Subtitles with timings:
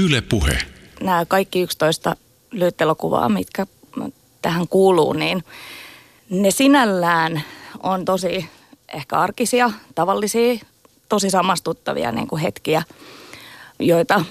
[0.00, 0.58] Yle Puhe.
[1.00, 2.16] Nämä kaikki 11
[2.50, 3.66] lyhytelokuvaa, mitkä
[4.42, 5.44] tähän kuuluu, niin
[6.30, 7.42] ne sinällään
[7.82, 8.48] on tosi
[8.94, 10.58] ehkä arkisia, tavallisia,
[11.08, 12.82] tosi samastuttavia niin kuin hetkiä,
[13.78, 14.24] joita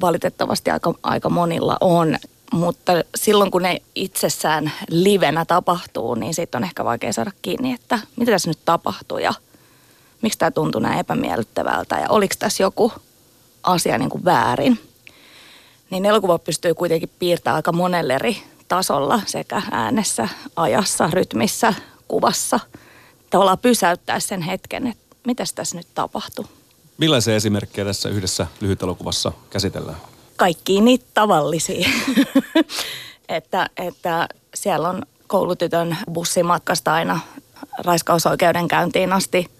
[0.00, 2.16] valitettavasti aika, aika monilla on.
[2.52, 7.98] Mutta silloin kun ne itsessään livenä tapahtuu, niin siitä on ehkä vaikea saada kiinni, että
[8.16, 9.34] mitä tässä nyt tapahtuu ja
[10.22, 12.92] miksi tämä tuntuu näin epämiellyttävältä ja oliko tässä joku
[13.62, 14.93] asia niin kuin väärin.
[15.94, 21.74] Niin elokuva pystyy kuitenkin piirtämään aika monelle eri tasolla sekä äänessä, ajassa, rytmissä,
[22.08, 22.60] kuvassa.
[23.30, 26.46] Tavallaan pysäyttää sen hetken, että mitä tässä nyt tapahtuu.
[26.98, 29.96] Millaisia esimerkkejä tässä yhdessä lyhytelokuvassa käsitellään?
[30.36, 31.88] Kaikki niitä tavallisia.
[33.28, 37.20] että, että siellä on koulutytön bussimatkasta aina
[37.78, 39.50] raiskausoikeudenkäyntiin asti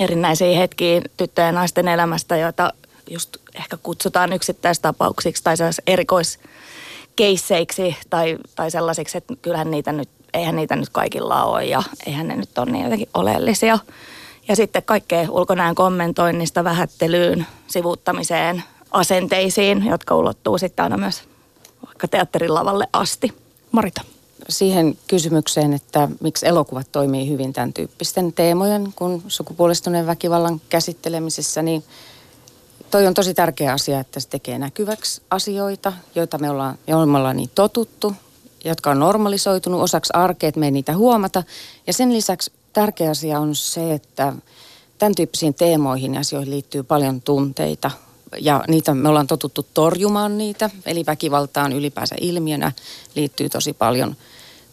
[0.00, 2.72] erinäisiä hetkiä tyttöjen ja naisten elämästä, joita
[3.10, 5.54] just ehkä kutsutaan yksittäistapauksiksi tai
[5.86, 12.28] erikoiskeisseiksi tai, tai sellaisiksi, että kyllähän niitä nyt, eihän niitä nyt kaikilla ole ja eihän
[12.28, 13.78] ne nyt ole niin jotenkin oleellisia.
[14.48, 21.22] Ja sitten kaikkea ulkonäön kommentoinnista vähättelyyn, sivuuttamiseen, asenteisiin, jotka ulottuu sitten aina myös
[21.86, 23.32] vaikka teatterilavalle asti.
[23.72, 24.02] Marita.
[24.48, 31.84] Siihen kysymykseen, että miksi elokuvat toimii hyvin tämän tyyppisten teemojen kuin sukupuolistuneen väkivallan käsittelemisessä, niin
[32.92, 37.36] toi on tosi tärkeä asia, että se tekee näkyväksi asioita, joita me ollaan, me ollaan
[37.36, 38.14] niin totuttu,
[38.64, 41.42] jotka on normalisoitunut osaksi arkea, että me ei niitä huomata.
[41.86, 44.32] Ja sen lisäksi tärkeä asia on se, että
[44.98, 47.90] tämän tyyppisiin teemoihin ja asioihin liittyy paljon tunteita.
[48.40, 52.72] Ja niitä me ollaan totuttu torjumaan niitä, eli väkivaltaan ylipäänsä ilmiönä
[53.14, 54.16] liittyy tosi paljon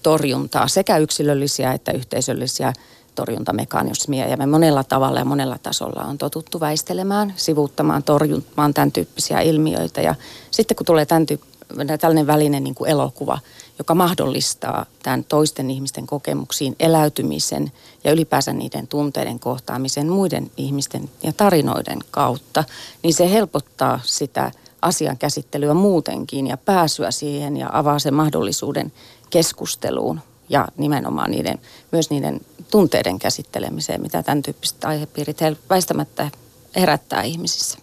[0.03, 2.73] torjuntaa, sekä yksilöllisiä että yhteisöllisiä
[3.15, 4.27] torjuntamekanismia.
[4.27, 10.01] Ja me monella tavalla ja monella tasolla on totuttu väistelemään, sivuuttamaan, torjumaan tämän tyyppisiä ilmiöitä.
[10.01, 10.15] Ja
[10.51, 11.47] sitten kun tulee tämän tyyppi,
[11.99, 13.39] tällainen välinen niin kuin elokuva,
[13.79, 17.71] joka mahdollistaa tämän toisten ihmisten kokemuksiin eläytymisen
[18.03, 22.63] ja ylipäänsä niiden tunteiden kohtaamisen muiden ihmisten ja tarinoiden kautta,
[23.03, 24.51] niin se helpottaa sitä
[24.81, 28.91] asian käsittelyä muutenkin ja pääsyä siihen ja avaa sen mahdollisuuden
[29.29, 31.59] keskusteluun ja nimenomaan niiden,
[31.91, 35.37] myös niiden tunteiden käsittelemiseen, mitä tämän tyyppiset aihepiirit
[35.69, 36.31] väistämättä
[36.75, 37.77] herättää ihmisissä.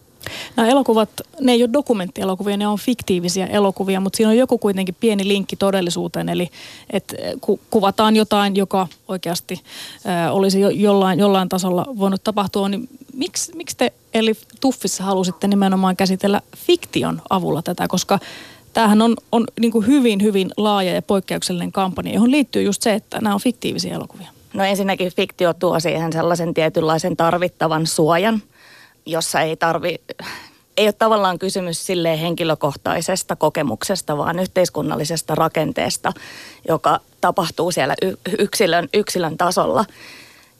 [0.56, 1.08] Nämä elokuvat,
[1.40, 5.56] ne ei ole dokumenttielokuvia, ne on fiktiivisiä elokuvia, mutta siinä on joku kuitenkin pieni linkki
[5.56, 6.50] todellisuuteen, eli
[6.90, 9.60] että ku, kuvataan jotain, joka oikeasti
[10.04, 15.48] ää, olisi jo, jollain, jollain tasolla voinut tapahtua, niin miksi, miksi te eli Tuffissa halusitte
[15.48, 18.18] nimenomaan käsitellä fiktion avulla tätä, koska
[18.76, 22.94] tämähän on, on niin kuin hyvin, hyvin laaja ja poikkeuksellinen kampanja, johon liittyy just se,
[22.94, 24.28] että nämä on fiktiivisiä elokuvia.
[24.54, 28.42] No ensinnäkin fiktio tuo siihen sellaisen tietynlaisen tarvittavan suojan,
[29.06, 30.00] jossa ei tarvi,
[30.76, 36.12] ei ole tavallaan kysymys sille henkilökohtaisesta kokemuksesta, vaan yhteiskunnallisesta rakenteesta,
[36.68, 37.94] joka tapahtuu siellä
[38.38, 39.84] yksilön, yksilön tasolla.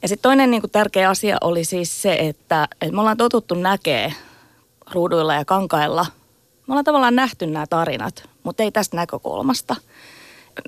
[0.03, 3.55] Ja sitten toinen niin kuin tärkeä asia oli siis se, että, että me ollaan totuttu
[3.55, 4.13] näkee
[4.93, 6.07] ruuduilla ja kankailla.
[6.67, 9.77] Me ollaan tavallaan nähty nämä tarinat, mutta ei tästä näkökulmasta.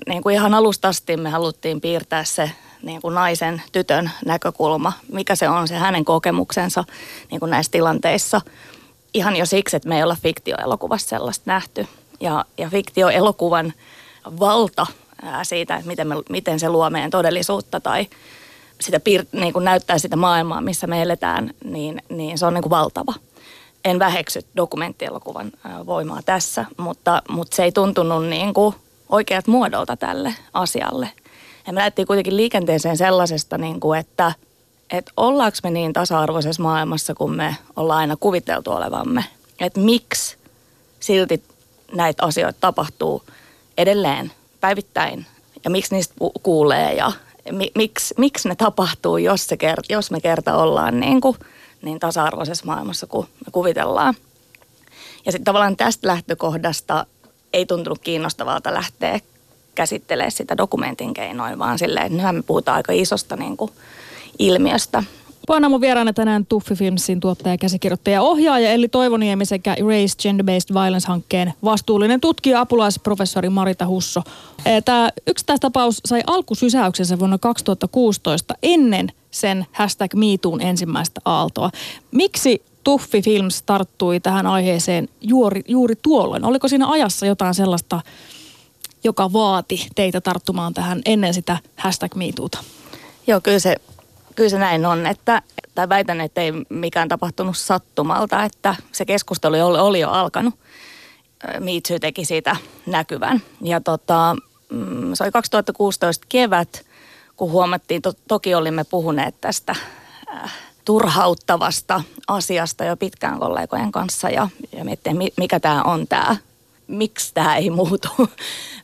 [0.07, 2.51] Niin kuin ihan alusta asti me haluttiin piirtää se
[2.83, 6.83] niin kuin naisen, tytön näkökulma, mikä se on se hänen kokemuksensa
[7.31, 8.41] niin kuin näissä tilanteissa.
[9.13, 11.87] Ihan jo siksi, että me ei olla fiktioelokuvassa sellaista nähty.
[12.19, 13.73] Ja, ja fiktioelokuvan
[14.39, 14.87] valta
[15.21, 18.07] ää, siitä, että miten, me, miten se luo meidän todellisuutta tai
[18.81, 22.61] sitä piir- niin kuin näyttää sitä maailmaa, missä me eletään, niin, niin se on niin
[22.61, 23.13] kuin valtava.
[23.85, 25.51] En väheksy dokumenttielokuvan
[25.85, 28.75] voimaa tässä, mutta, mutta se ei tuntunut niin kuin
[29.09, 31.09] oikeat muodolta tälle asialle–
[31.69, 34.31] ja me lähdettiin kuitenkin liikenteeseen sellaisesta, niin kuin, että,
[34.89, 39.25] että ollaanko me niin tasa-arvoisessa maailmassa, kun me ollaan aina kuviteltu olevamme.
[39.59, 40.37] Että miksi
[40.99, 41.43] silti
[41.91, 43.23] näitä asioita tapahtuu
[43.77, 45.25] edelleen päivittäin?
[45.63, 46.93] Ja miksi niistä kuulee?
[46.93, 47.11] Ja
[47.51, 51.37] mi, miksi, miksi ne tapahtuu, jos, se kert, jos me kerta ollaan niin, kuin,
[51.81, 54.13] niin tasa-arvoisessa maailmassa kuin me kuvitellaan.
[55.25, 57.05] Ja sitten tavallaan tästä lähtökohdasta
[57.53, 59.19] ei tuntunut kiinnostavalta lähteä
[59.75, 63.71] käsittelee sitä dokumentin keinoin, vaan silleen, että nythän me puhutaan aika isosta niin kuin,
[64.39, 65.03] ilmiöstä.
[65.47, 70.73] Puhana mun vieraana tänään Tuffi Filmsin tuottaja, käsikirjoittaja ja ohjaaja Elli Toivoniemi sekä Erase Gender-Based
[70.73, 74.21] Violence-hankkeen vastuullinen tutkija apulaisprofessori Marita Husso.
[74.85, 81.69] Tämä yksittäistapaus sai alkusysäyksensä vuonna 2016 ennen sen hashtag MeToon ensimmäistä aaltoa.
[82.11, 86.45] Miksi Tuffi Films tarttui tähän aiheeseen juuri, juuri tuolloin?
[86.45, 88.01] Oliko siinä ajassa jotain sellaista
[89.03, 92.63] joka vaati teitä tarttumaan tähän ennen sitä hashtag MeToota?
[93.27, 93.75] Joo, kyllä se,
[94.35, 95.41] kyllä se näin on, että,
[95.75, 100.53] tai väitän, että ei mikään tapahtunut sattumalta, että se keskustelu oli, jo alkanut.
[101.87, 102.55] Too teki siitä
[102.85, 103.41] näkyvän.
[103.61, 104.35] Ja tota,
[104.69, 106.85] mm, se oli 2016 kevät,
[107.39, 109.75] kun huomattiin, to, toki olimme puhuneet tästä
[110.35, 110.53] äh,
[110.85, 116.35] turhauttavasta asiasta jo pitkään kollegojen kanssa ja, ja miettiä, mikä tämä on tämä,
[116.87, 118.09] miksi tämä ei muutu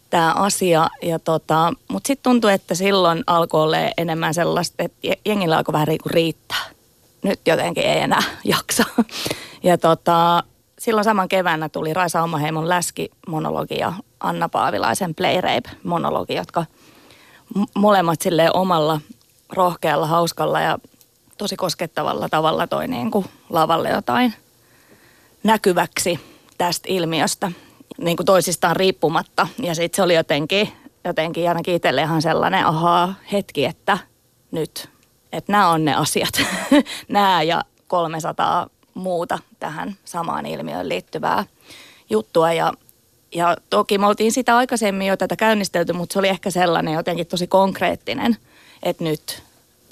[0.10, 0.90] tämä asia.
[1.02, 5.88] Ja tota, Mutta sitten tuntui, että silloin alkoi olla enemmän sellaista, että jengillä alkoi vähän
[5.88, 6.66] niinku riittää.
[7.24, 8.24] Nyt jotenkin ei enää
[8.56, 8.84] jaksa.
[9.64, 10.44] Ja tota,
[10.80, 16.66] silloin saman keväänä tuli Raisa Omaheimon läski-monologi ja Anna Paavilaisen Play Rape-monologi, jotka
[17.76, 19.02] molemmat sille omalla
[19.54, 20.78] rohkealla, hauskalla ja
[21.38, 24.34] tosi koskettavalla tavalla toi niin kuin lavalle jotain
[25.44, 26.20] näkyväksi
[26.58, 27.52] tästä ilmiöstä
[27.98, 29.48] niin kuin toisistaan riippumatta.
[29.62, 30.72] Ja sitten se oli jotenkin,
[31.04, 33.98] jotenkin ainakin itselle ihan sellainen ahaa hetki, että
[34.52, 34.90] nyt,
[35.32, 36.42] että nämä on ne asiat.
[37.08, 41.46] nämä ja 300 muuta tähän samaan ilmiöön liittyvää
[42.10, 42.54] juttua.
[42.54, 42.74] Ja,
[43.36, 47.28] ja toki me oltiin sitä aikaisemmin jo tätä käynnistelty, mutta se oli ehkä sellainen jotenkin
[47.28, 48.38] tosi konkreettinen,
[48.84, 49.44] että nyt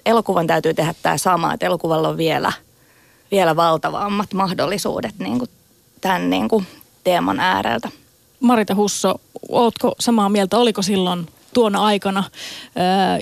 [0.06, 2.52] elokuvan täytyy tehdä tämä sama, että elokuvalla on vielä,
[3.32, 5.50] vielä valtavammat mahdollisuudet niin kuin
[6.02, 6.68] tämän niin kuin
[7.04, 7.90] teeman ääreltä.
[8.40, 10.58] Marita Husso, ootko samaa mieltä?
[10.58, 12.24] Oliko silloin tuona aikana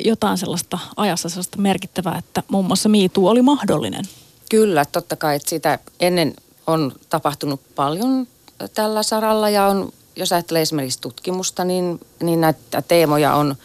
[0.05, 4.05] jotain sellaista ajassa sellaista merkittävää, että muun muassa MeToo oli mahdollinen?
[4.49, 5.35] Kyllä, totta kai.
[5.35, 6.33] Että sitä ennen
[6.67, 8.27] on tapahtunut paljon
[8.73, 13.55] tällä saralla ja on, jos ajattelee esimerkiksi tutkimusta, niin, niin näitä teemoja on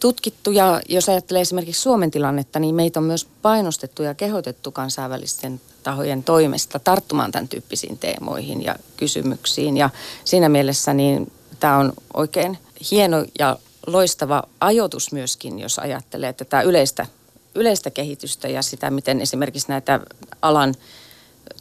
[0.00, 0.50] tutkittu.
[0.50, 6.24] Ja jos ajattelee esimerkiksi Suomen tilannetta, niin meitä on myös painostettu ja kehotettu kansainvälisten tahojen
[6.24, 9.76] toimesta tarttumaan tämän tyyppisiin teemoihin ja kysymyksiin.
[9.76, 9.90] Ja
[10.24, 12.58] siinä mielessä niin tämä on oikein
[12.90, 17.06] hieno ja loistava ajoitus myöskin, jos ajattelee tätä yleistä,
[17.54, 20.00] yleistä kehitystä ja sitä, miten esimerkiksi näitä
[20.42, 20.74] alan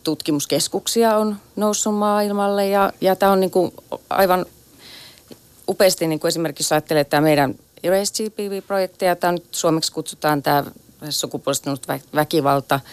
[0.04, 2.68] tutkimuskeskuksia on noussut maailmalle.
[2.68, 3.74] Ja, ja tämä on niin kuin
[4.10, 4.46] aivan
[5.70, 10.64] upeasti, niin kuin esimerkiksi ajattelee, tämä meidän Erase GPV-projekti, ja tämä nyt suomeksi kutsutaan tämä
[11.10, 12.80] sukupuolistunut väkivalta–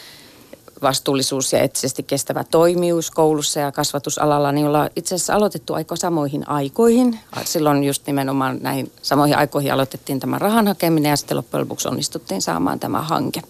[0.83, 6.49] vastuullisuus ja eettisesti kestävä toimijuus koulussa ja kasvatusalalla, niin ollaan itse asiassa aloitettu aika samoihin
[6.49, 7.19] aikoihin.
[7.45, 12.43] Silloin just nimenomaan näihin samoihin aikoihin aloitettiin tämä rahan hakeminen ja sitten loppujen lopuksi onnistuttiin
[12.43, 13.43] saamaan tämä hanke.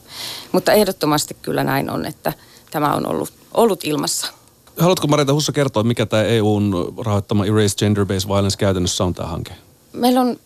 [0.52, 2.32] Mutta ehdottomasti kyllä näin on, että
[2.70, 4.32] tämä on ollut, ollut ilmassa.
[4.78, 9.28] Haluatko Marita Husso kertoa, mikä tämä EUn rahoittama Erase Gender Based Violence käytännössä on tämä
[9.28, 9.54] hanke?
[9.92, 10.36] Meillä on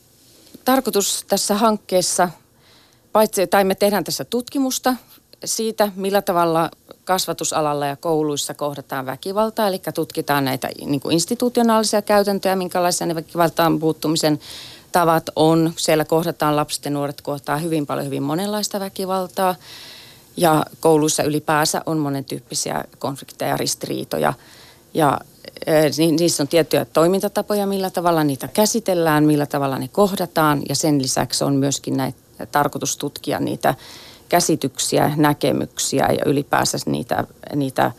[0.65, 2.29] tarkoitus tässä hankkeessa,
[3.13, 4.95] paitsi, tai me tehdään tässä tutkimusta
[5.45, 6.71] siitä, millä tavalla
[7.05, 13.79] kasvatusalalla ja kouluissa kohdataan väkivaltaa, eli tutkitaan näitä niin kuin institutionaalisia käytäntöjä, minkälaisia ne väkivaltaan
[13.79, 14.41] puuttumisen
[14.93, 15.73] tavat on.
[15.77, 19.55] Siellä kohdataan lapset ja nuoret kohtaa hyvin paljon hyvin monenlaista väkivaltaa
[20.37, 24.33] ja kouluissa ylipäänsä on monen tyyppisiä konflikteja ja ristiriitoja.
[24.95, 25.19] Ja
[26.19, 31.45] niissä on tiettyjä toimintatapoja, millä tavalla niitä käsitellään, millä tavalla ne kohdataan ja sen lisäksi
[31.45, 33.75] on myöskin näitä tarkoitus tutkia niitä
[34.29, 37.25] käsityksiä, näkemyksiä ja ylipäänsä niitä,
[37.55, 37.93] niitä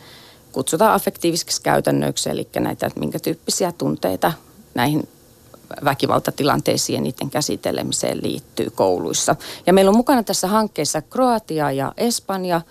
[0.52, 4.34] kutsutaan affektiivisiksi käytännöiksi, eli näitä, että minkä tyyppisiä tunteita
[4.76, 5.08] näihin
[5.84, 9.36] väkivaltatilanteisiin ja niiden käsittelemiseen liittyy kouluissa.
[9.66, 12.62] Ja meillä on mukana tässä hankkeessa Kroatia ja Espanja.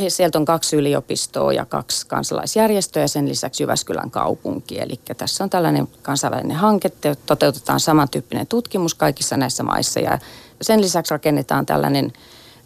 [0.00, 4.80] He, sieltä on kaksi yliopistoa ja kaksi kansalaisjärjestöä ja sen lisäksi Jyväskylän kaupunki.
[4.80, 6.90] Eli tässä on tällainen kansainvälinen hanke,
[7.26, 10.18] toteutetaan samantyyppinen tutkimus kaikissa näissä maissa ja
[10.62, 12.12] sen lisäksi rakennetaan tällainen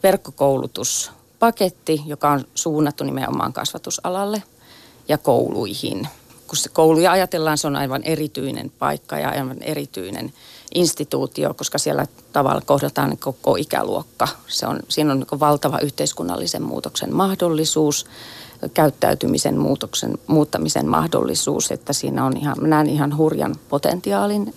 [0.02, 4.42] verkkokoulutuspaketti, joka on suunnattu nimenomaan kasvatusalalle
[5.08, 6.08] ja kouluihin.
[6.48, 10.32] Kun se kouluja ajatellaan, se on aivan erityinen paikka ja aivan erityinen
[10.74, 14.28] instituutio, koska siellä tavalla kohdataan koko ikäluokka.
[14.46, 18.06] Se on, siinä on niin valtava yhteiskunnallisen muutoksen mahdollisuus
[18.74, 24.54] käyttäytymisen muutoksen, muuttamisen mahdollisuus, että siinä on ihan, näen ihan hurjan potentiaalin.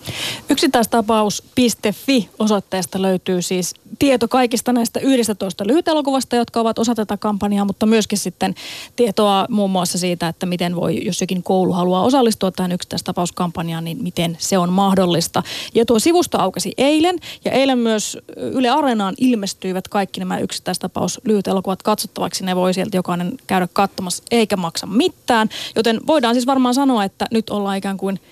[0.50, 7.86] Yksittäistapaus.fi osoitteesta löytyy siis tieto kaikista näistä 11 lyhytelokuvasta, jotka ovat osa tätä kampanjaa, mutta
[7.86, 8.54] myöskin sitten
[8.96, 14.02] tietoa muun muassa siitä, että miten voi, jos jokin koulu haluaa osallistua tähän yksittäistapauskampanjaan, niin
[14.02, 15.42] miten se on mahdollista.
[15.74, 21.82] Ja tuo sivusto aukesi eilen, ja eilen myös Yle Areenaan ilmestyivät kaikki nämä yksittäistapaus lyhytelokuvat
[21.82, 22.44] katsottavaksi.
[22.44, 25.48] Ne voi sieltä jokainen käydä katsomassa, eikä maksa mitään.
[25.76, 28.20] Joten voidaan siis varmaan sanoa, että nyt ollaan ikään kuin–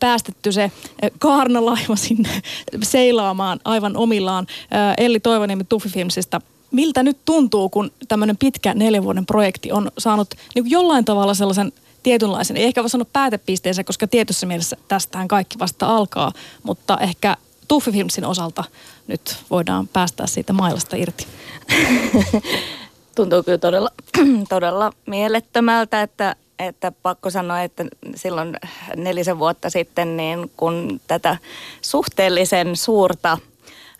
[0.00, 0.62] päästetty se
[1.02, 2.42] eh, kaarnalaiva sinne
[2.82, 4.46] seilaamaan aivan omillaan.
[4.48, 6.40] Eh, Elli Toivoniemi Tuffi Filmsistä
[6.70, 11.72] miltä nyt tuntuu, kun tämmöinen pitkä neljän vuoden projekti on saanut niin jollain tavalla sellaisen
[12.02, 17.36] tietynlaisen, ei ehkä voi sanoa päätepisteensä, koska tietyssä mielessä tästähän kaikki vasta alkaa, mutta ehkä
[17.68, 18.64] Tuffi Filmsin osalta
[19.06, 21.26] nyt voidaan päästää siitä mailasta irti.
[23.14, 23.90] Tuntuu kyllä todella,
[24.48, 28.56] todella mielettömältä, että että pakko sanoa, että silloin
[28.96, 31.36] nelisen vuotta sitten, niin kun tätä
[31.82, 33.38] suhteellisen suurta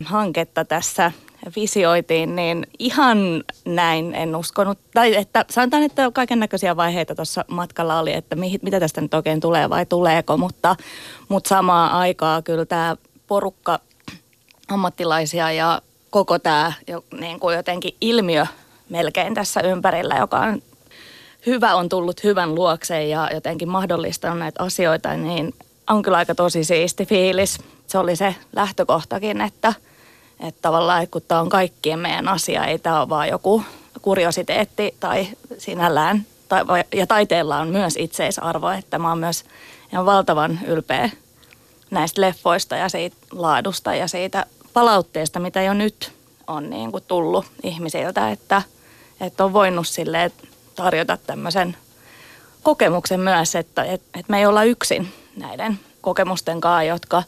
[0.05, 1.13] hanketta tässä
[1.57, 3.19] visioitiin, niin ihan
[3.65, 4.79] näin en uskonut.
[4.95, 9.15] Tai että sanotaan, että kaiken näköisiä vaiheita tuossa matkalla oli, että mi, mitä tästä nyt
[9.15, 10.77] oikein tulee vai tuleeko, mutta,
[11.29, 13.81] mutta samaa aikaa kyllä tämä porukka
[14.69, 16.73] ammattilaisia ja koko tämä
[17.21, 18.47] niin kuin jotenkin ilmiö
[18.89, 20.63] melkein tässä ympärillä, joka on
[21.47, 25.55] hyvä on tullut hyvän luokseen ja jotenkin mahdollistanut näitä asioita, niin
[25.91, 27.59] on kyllä aika tosi siisti fiilis.
[27.87, 29.75] Se oli se lähtökohtakin, että,
[30.41, 33.63] että tavallaan kun tämä on kaikkien meidän asia, ei tämä ole vaan joku
[34.03, 36.65] kuriositeetti tai sinällään, tai,
[36.95, 39.45] ja taiteella on myös itseisarvo, että mä oon myös
[39.93, 41.11] ihan valtavan ylpeä
[41.91, 46.13] näistä leffoista ja siitä laadusta ja siitä palautteesta, mitä jo nyt
[46.47, 48.63] on niin kuin tullut ihmisiltä, että,
[49.21, 50.33] että on voinut silleen
[50.77, 51.77] tarjota tämmöisen
[52.63, 57.23] kokemuksen myös, että, että, että me ei olla yksin näiden kokemusten kanssa, jotka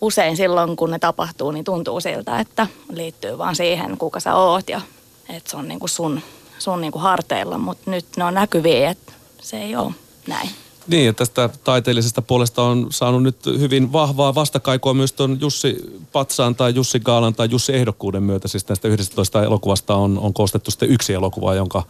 [0.00, 4.68] usein silloin, kun ne tapahtuu, niin tuntuu siltä, että liittyy vaan siihen, kuka sä oot
[4.68, 4.80] ja
[5.28, 6.20] että se on niin kuin sun,
[6.58, 9.92] sun niin kuin harteilla, mutta nyt ne on näkyviä, että se ei ole
[10.26, 10.50] näin.
[10.88, 15.76] Niin, että tästä taiteellisesta puolesta on saanut nyt hyvin vahvaa vastakaikua myös tuon Jussi
[16.12, 18.48] Patsaan tai Jussi Gaalan tai Jussi Ehdokkuuden myötä.
[18.48, 21.82] Siis näistä 11 elokuvasta on, on koostettu sitten yksi elokuva, jonka,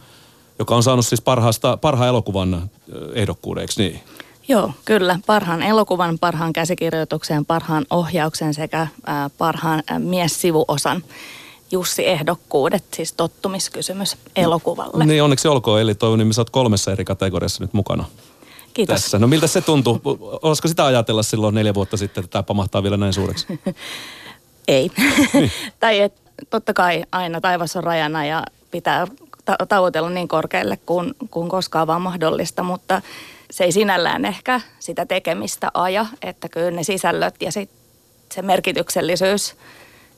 [0.59, 2.69] joka on saanut siis parhaasta, parhaan elokuvan
[3.13, 3.99] ehdokkuuden, eikö niin?
[4.47, 5.19] Joo, kyllä.
[5.25, 11.03] Parhaan elokuvan, parhaan käsikirjoituksen, parhaan ohjauksen sekä ää, parhaan ää, miessivuosan
[11.71, 15.05] Jussi ehdokkuudet, siis tottumiskysymys elokuvalle.
[15.05, 15.81] Niin, onneksi olkoon.
[15.81, 18.05] Eli toivon, niin sä oot kolmessa eri kategoriassa nyt mukana.
[18.73, 19.01] Kiitos.
[19.01, 19.19] Tässä.
[19.19, 20.01] No miltä se tuntuu?
[20.41, 23.47] Olisiko sitä ajatella silloin neljä vuotta sitten, että tämä pamahtaa vielä näin suureksi?
[24.67, 24.91] Ei.
[25.33, 25.51] Niin.
[25.79, 26.13] tai et,
[26.49, 29.07] totta kai aina taivas on rajana ja pitää
[29.45, 33.01] ta- tavoitella niin korkealle kuin, kuin koskaan vaan mahdollista, mutta
[33.51, 37.69] se ei sinällään ehkä sitä tekemistä aja, että kyllä ne sisällöt ja sit
[38.33, 39.55] se merkityksellisyys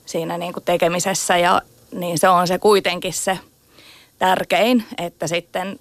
[0.06, 3.38] siinä niin kuin tekemisessä ja niin se on se kuitenkin se
[4.18, 5.80] tärkein, että sitten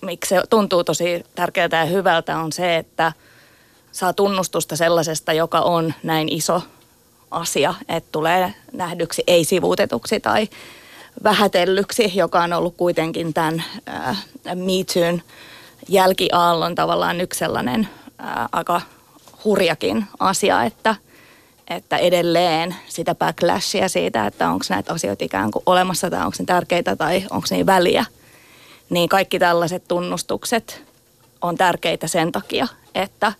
[0.00, 3.12] miksi se tuntuu tosi tärkeältä ja hyvältä on se, että
[3.92, 6.62] saa tunnustusta sellaisesta, joka on näin iso
[7.30, 10.48] asia, että tulee nähdyksi, ei sivuutetuksi tai
[11.24, 15.22] vähätellyksi, joka on ollut kuitenkin tämän äh, Me
[15.88, 17.88] jälkiaallon tavallaan yksi sellainen
[18.20, 18.80] äh, aika
[19.44, 20.94] hurjakin asia, että,
[21.70, 26.44] että edelleen sitä backlashia siitä, että onko näitä asioita ikään kuin olemassa tai onko ne
[26.44, 28.04] tärkeitä tai onko ne väliä–
[28.90, 30.82] niin kaikki tällaiset tunnustukset
[31.42, 33.32] on tärkeitä sen takia, että,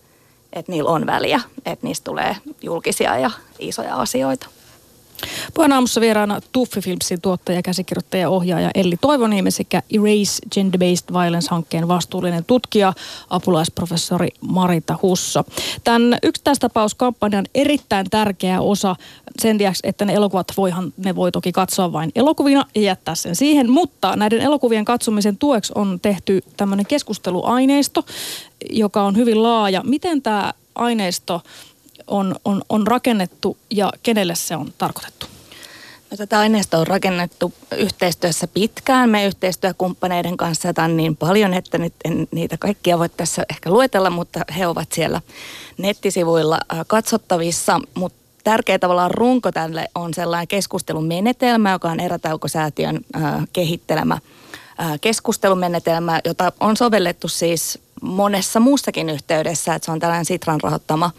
[0.53, 4.47] että niillä on väliä, että niistä tulee julkisia ja isoja asioita.
[5.59, 11.89] Puheen aamussa vieraana Tuffi Filmsin tuottaja, käsikirjoittaja ja ohjaaja Elli Toivoniemi sekä Erase Gender-Based Violence-hankkeen
[11.89, 12.93] vastuullinen tutkija,
[13.31, 15.45] apulaisprofessori Marita Husso.
[15.85, 18.97] Tämän yksittäistapauskampanjan erittäin tärkeä osa
[19.39, 23.37] sen lisäksi, että ne elokuvat voihan, ne voi toki katsoa vain elokuvina ja jättää sen
[23.37, 28.05] siihen, mutta näiden elokuvien katsomisen tueksi on tehty tämmöinen keskusteluaineisto,
[28.71, 29.83] joka on hyvin laaja.
[29.85, 31.43] Miten tämä aineisto
[32.07, 35.38] on, on, on rakennettu ja kenelle se on tarkoitettu?
[36.11, 39.11] No, tätä aineistoa on rakennettu yhteistyössä pitkään.
[39.11, 44.11] Me yhteistyökumppaneiden kanssa on niin paljon, että nyt en niitä kaikkia voi tässä ehkä luetella,
[44.11, 45.21] mutta he ovat siellä
[45.79, 47.81] nettisivuilla äh, katsottavissa.
[47.95, 54.19] Mutta tärkeä tavallaan runko tälle on sellainen keskustelun menetelmä, joka on Erätaukosäätiön äh, kehittelemä
[54.81, 61.11] äh, keskustelumenetelmä, jota on sovellettu siis monessa muussakin yhteydessä, että se on tällainen Sitran rahoittama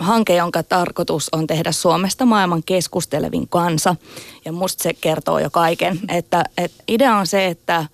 [0.00, 3.96] hanke, jonka tarkoitus on tehdä Suomesta maailman keskustelevin kansa.
[4.44, 7.86] Ja musta se kertoo jo kaiken, että, että idea on se, että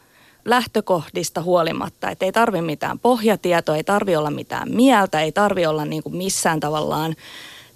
[0.44, 5.84] lähtökohdista huolimatta, että ei tarvi mitään pohjatietoa, ei tarvi olla mitään mieltä, ei tarvi olla
[5.84, 7.14] niin kuin missään tavallaan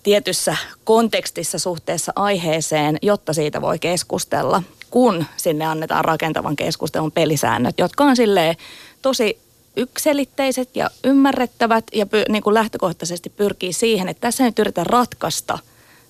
[0.02, 8.04] tietyssä kontekstissa suhteessa aiheeseen, jotta siitä voi keskustella, kun sinne annetaan rakentavan keskustelun pelisäännöt, jotka
[8.04, 8.56] on silleen
[9.02, 9.47] tosi
[9.78, 15.58] ykselitteiset ja ymmärrettävät ja py, niin kuin lähtökohtaisesti pyrkii siihen, että tässä nyt yritetään ratkaista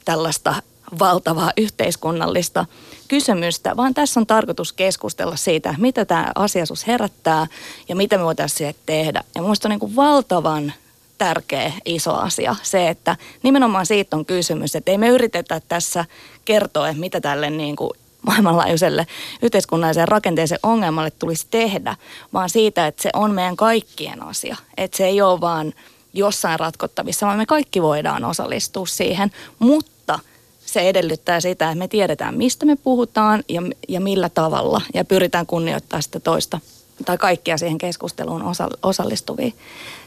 [0.04, 0.62] tällaista
[0.98, 2.66] valtavaa yhteiskunnallista
[3.08, 7.46] kysymystä, vaan tässä on tarkoitus keskustella siitä, mitä tämä asiasus herättää
[7.88, 9.25] ja mitä me voitaisiin tehdä.
[9.34, 10.72] Ja minusta on niin kuin valtavan
[11.18, 16.04] tärkeä iso asia se, että nimenomaan siitä on kysymys, että ei me yritetä tässä
[16.44, 17.90] kertoa, mitä tälle niin kuin
[18.28, 19.06] maailmanlaajuiselle
[19.42, 21.97] yhteiskunnalliseen rakenteeseen ongelmalle tulisi tehdä,
[22.32, 24.56] vaan siitä, että se on meidän kaikkien asia.
[24.76, 25.75] Että se ei ole vaan
[26.14, 30.18] jossain ratkottavissa, vaan me kaikki voidaan osallistua siihen, mutta
[30.66, 35.47] se edellyttää sitä, että me tiedetään, mistä me puhutaan ja, ja millä tavalla ja pyritään
[35.47, 36.61] kunnioittamaan sitä toista
[37.04, 39.52] tai kaikkia siihen keskusteluun osa, osallistuvia.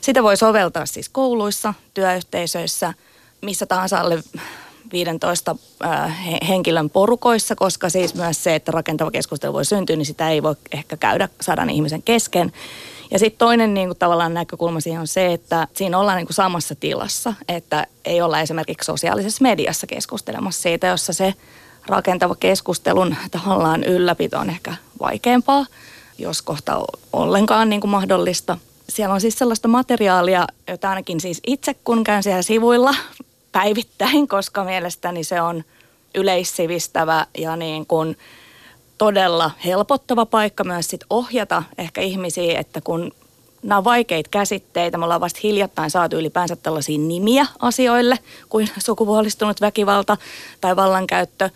[0.02, 2.94] Sitä voi soveltaa siis kouluissa, työyhteisöissä,
[3.42, 4.24] missä tahansa alle
[4.92, 5.56] 15
[6.48, 10.56] henkilön porukoissa, koska siis myös se, että rakentava keskustelu voi syntyä, niin sitä ei voi
[10.72, 12.52] ehkä käydä sadan ihmisen kesken.
[13.12, 16.36] Ja sitten toinen niin kuin, tavallaan näkökulma siihen on se, että siinä ollaan niin kuin,
[16.36, 21.34] samassa tilassa, että ei olla esimerkiksi sosiaalisessa mediassa keskustelemassa siitä, jossa se
[21.88, 25.66] rakentava keskustelun tavallaan ylläpito on ehkä vaikeampaa,
[26.18, 26.82] jos kohta
[27.14, 28.58] ollenkaan niin kuin mahdollista.
[28.90, 32.96] Siellä on siis sellaista materiaalia, jota ainakin siis itse kun käyn siellä sivuilla
[33.52, 35.64] päivittäin, koska mielestäni se on
[36.16, 38.18] yleissivistävä ja niin kuin
[38.98, 43.12] todella helpottava paikka myös sit ohjata ehkä ihmisiä, että kun
[43.64, 49.62] nämä on vaikeita käsitteitä, me ollaan vasta hiljattain saatu ylipäänsä tällaisia nimiä asioille kuin sukupuolistunut
[49.62, 50.18] väkivalta
[50.62, 51.50] tai vallankäyttö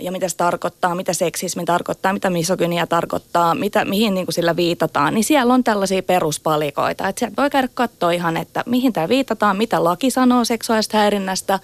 [0.00, 4.56] ja mitä se tarkoittaa, mitä seksismi tarkoittaa, mitä misogynia tarkoittaa, mitä, mihin niin kuin sillä
[4.56, 7.08] viitataan, niin siellä on tällaisia peruspalikoita.
[7.08, 11.60] Että sieltä voi käydä katsoa ihan, että mihin tämä viitataan, mitä laki sanoo seksuaalista häirinnästä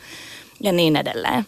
[0.61, 1.47] ja niin edelleen.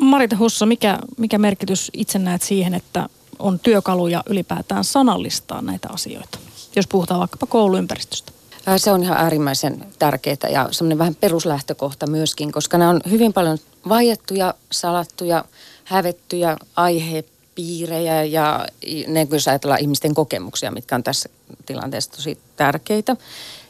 [0.00, 6.38] Marita Husso, mikä, mikä merkitys itse näet siihen, että on työkaluja ylipäätään sanallistaa näitä asioita,
[6.76, 8.32] jos puhutaan vaikkapa kouluympäristöstä?
[8.76, 13.58] Se on ihan äärimmäisen tärkeää ja semmoinen vähän peruslähtökohta myöskin, koska nämä on hyvin paljon
[13.88, 15.44] vaiettuja, salattuja,
[15.90, 18.66] hävettyjä aihepiirejä ja
[19.06, 21.28] ne, jos ajatellaan ihmisten kokemuksia, mitkä on tässä
[21.66, 23.16] tilanteessa tosi tärkeitä.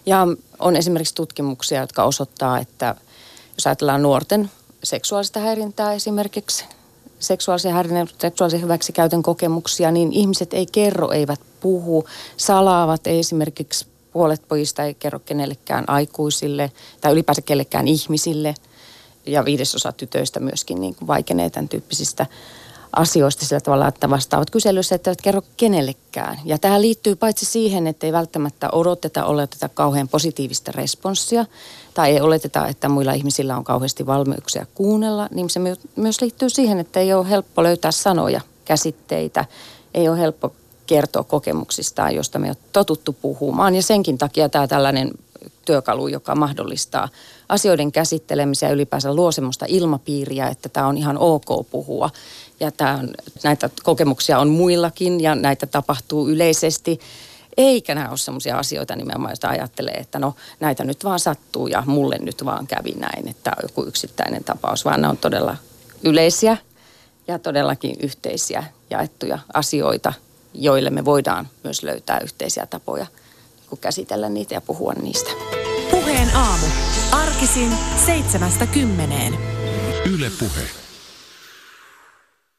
[0.06, 0.26] Ja
[0.58, 2.94] on esimerkiksi tutkimuksia, jotka osoittaa, että
[3.56, 4.50] jos ajatellaan nuorten
[4.84, 6.64] seksuaalista häirintää esimerkiksi,
[7.18, 14.48] seksuaalisen häirinnän, seksuaalisen hyväksikäytön kokemuksia, niin ihmiset ei kerro, eivät puhu, salaavat, ei esimerkiksi puolet
[14.48, 18.54] pojista ei kerro kenellekään aikuisille tai ylipäänsä kellekään ihmisille.
[19.26, 22.26] Ja viidesosa tytöistä myöskin niin kuin vaikenee tämän tyyppisistä
[22.96, 26.38] asioista sillä tavalla, että vastaavat kyselyssä, että eivät kerro kenellekään.
[26.44, 31.46] Ja tämä liittyy paitsi siihen, että ei välttämättä odoteta, oleteta kauhean positiivista responssia,
[31.94, 35.60] tai ei oleteta, että muilla ihmisillä on kauheasti valmiuksia kuunnella, niin se
[35.96, 39.44] myös liittyy siihen, että ei ole helppo löytää sanoja, käsitteitä,
[39.94, 40.52] ei ole helppo
[40.86, 43.74] kertoa kokemuksistaan, josta me on totuttu puhumaan.
[43.74, 45.10] Ja senkin takia tämä tällainen
[45.70, 47.08] työkalu, joka mahdollistaa
[47.48, 52.10] asioiden käsittelemisen ja ylipäänsä luo semmoista ilmapiiriä, että tämä on ihan ok puhua.
[52.60, 53.10] Ja tämä on,
[53.42, 57.00] näitä kokemuksia on muillakin ja näitä tapahtuu yleisesti.
[57.56, 61.82] Eikä nämä ole sellaisia asioita nimenomaan, joista ajattelee, että no näitä nyt vaan sattuu ja
[61.86, 65.56] mulle nyt vaan kävi näin, että on joku yksittäinen tapaus, vaan ne on todella
[66.02, 66.56] yleisiä
[67.28, 70.12] ja todellakin yhteisiä jaettuja asioita,
[70.54, 73.06] joille me voidaan myös löytää yhteisiä tapoja
[73.76, 75.59] käsitellä niitä ja puhua niistä.
[75.90, 76.66] Puheen aamu.
[77.12, 77.72] Arkisin
[78.06, 79.34] seitsemästä kymmeneen.
[80.04, 80.79] Yle Puhe.